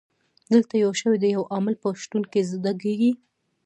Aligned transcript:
دلته 0.51 0.73
یو 0.83 0.91
شی 0.99 1.15
د 1.19 1.25
یو 1.35 1.43
عامل 1.51 1.75
په 1.83 1.87
شتون 2.03 2.23
کې 2.31 2.41
زده 2.51 2.71
کیږي. 2.81 3.11